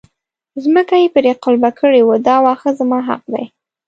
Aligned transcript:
ځمکه 0.63 0.95
یې 1.01 1.07
پرې 1.15 1.31
قلبه 1.43 1.71
کړې 1.79 2.01
وه 2.03 2.15
دا 2.27 2.35
واښه 2.43 2.71
زما 2.79 2.99
حق 3.07 3.21
دی. 3.33 3.45